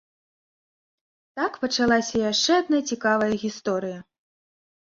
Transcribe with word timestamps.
Так 1.39 1.59
пачалася 1.65 2.23
яшчэ 2.31 2.51
адна 2.63 2.79
цікавая 2.93 3.31
гісторыя. 3.43 3.99